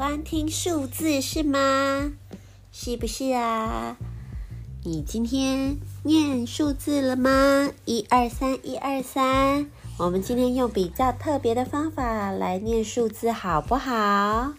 [0.00, 2.14] 欢听数字是吗？
[2.72, 3.98] 是不是啊？
[4.82, 7.68] 你今天念数字了吗？
[7.84, 9.66] 一二三，一二三。
[9.98, 14.54] 我们今天用比较特别的方法来念数字，好不好？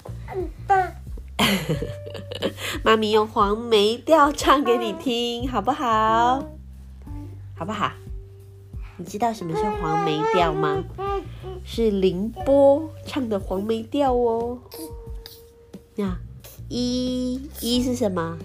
[2.86, 6.50] 妈咪用黄梅调唱给你听，好不好？
[7.58, 7.92] 好不好？
[8.98, 10.84] 你知道什么是黄梅调吗？
[11.66, 14.59] 是凌波唱的黄梅调哦。
[16.70, 18.38] 一一是什么？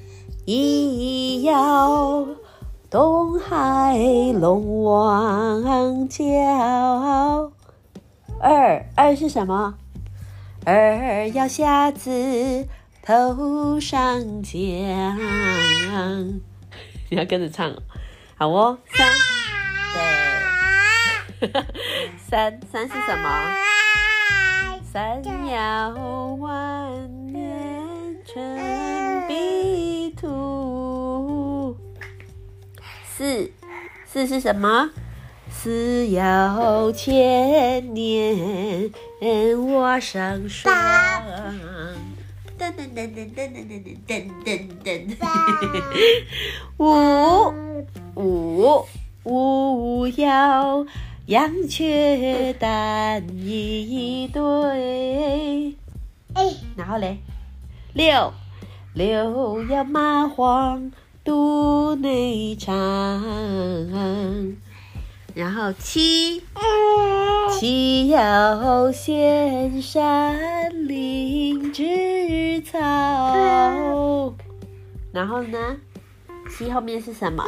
[0.45, 2.27] 一要
[2.91, 3.99] 东海
[4.33, 7.53] 龙王叫。
[8.41, 9.75] 二二是什么？
[10.65, 12.67] 二要匣子
[13.03, 15.17] 头上将。
[17.09, 17.73] 你要跟着唱，
[18.37, 18.79] 好哦。
[18.93, 19.09] 三，
[21.41, 21.51] 对，
[22.29, 23.29] 三三是什么？
[24.93, 26.96] 三要万年
[28.37, 31.75] 成碧土。
[33.17, 33.51] 四
[34.05, 34.91] 四是什么？
[35.49, 38.93] 四要千年
[39.57, 40.71] 我上霜。
[42.59, 43.65] 噔噔噔噔噔噔
[44.07, 45.17] 噔噔噔噔。
[46.77, 46.85] 五
[48.17, 48.85] 五
[49.25, 50.85] 五要。
[51.25, 55.75] 羊雀蛋一对，
[56.35, 57.19] 哎，然后嘞，
[57.97, 58.31] 六。
[58.93, 60.93] 六要蚂蟥
[61.25, 62.75] 肚内藏，
[65.35, 66.43] 然后七。
[67.59, 74.35] 七要仙山林之草，
[75.11, 75.59] 然后呢，
[76.51, 77.43] 七后面是什么？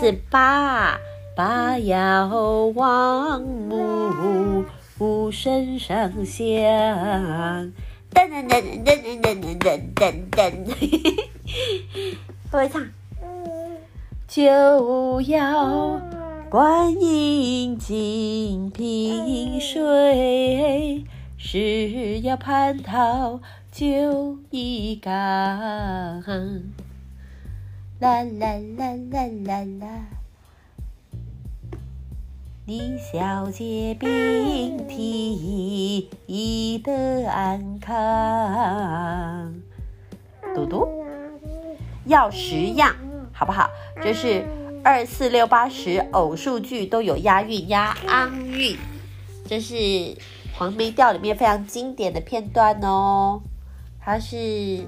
[0.00, 0.98] 是八。
[1.36, 2.26] 八要
[2.74, 4.64] 王母。
[5.30, 7.72] 身上香，
[8.16, 10.00] 噔噔噔噔噔噔噔噔
[10.30, 10.40] 噔，
[12.50, 12.88] 会不会唱？
[14.26, 16.00] 九要
[16.48, 21.04] 观音净瓶水，
[21.36, 23.38] 是要蟠桃
[23.70, 26.22] 酒一缸，啦
[28.00, 28.22] 啦
[28.78, 29.86] 啦啦啦啦。
[32.64, 33.94] 李小姐
[36.06, 39.54] 病体得安康，
[40.54, 40.88] 嘟嘟
[42.04, 42.94] 要十样，
[43.32, 43.68] 好不好？
[44.02, 44.44] 这是
[44.82, 48.76] 二四六八十偶数句都有押韵，押安韵。
[49.46, 50.16] 这是
[50.54, 53.42] 黄梅调里面非常经典的片段哦。
[54.00, 54.84] 它是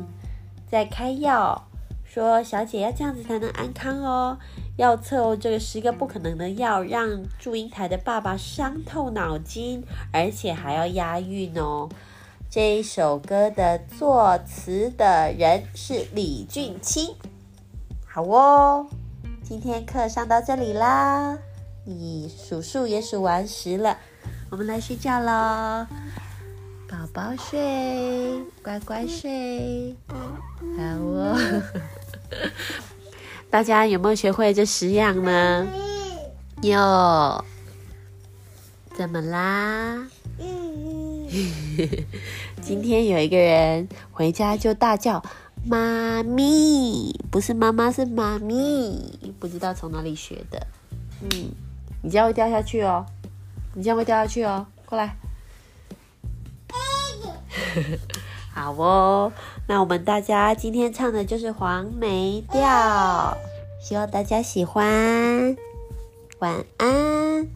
[0.67, 1.68] 在开药。
[2.13, 4.39] 说小姐要这样子才能安康哦，
[4.77, 7.07] 要测这个十个不可能的药，让
[7.39, 11.89] 祝英台的爸爸伤透脑筋，而且还要押韵哦。
[12.51, 17.15] 这一首歌的作词的人是李俊清。
[18.07, 18.87] 好哦，
[19.43, 21.39] 今天课上到这里啦，
[21.85, 23.99] 你数数也数完十了，
[24.51, 25.87] 我们来睡觉喽。
[26.91, 30.17] 宝宝睡，乖乖睡，好
[30.83, 31.37] 哦。
[33.51, 35.67] 大家有没有学会这十样呢？
[36.63, 37.45] 有，
[38.97, 40.09] 怎么啦？
[42.63, 45.23] 今天有一个人回家就大叫
[45.69, 50.67] “妈咪”，不是妈妈，是妈咪，不知道从哪里学的。
[51.21, 51.51] 嗯，
[52.03, 53.05] 你这样会掉下去哦，
[53.75, 55.15] 你这样会掉下去哦，过来。
[58.55, 59.33] 好哦，
[59.67, 63.37] 那我们大家今天唱的就是黄梅调，
[63.81, 65.57] 希望大家喜欢。
[66.41, 67.49] 晚安。